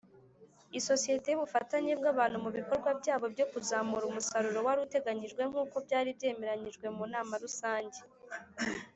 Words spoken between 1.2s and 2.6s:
y’ubufatanye bw abantu mu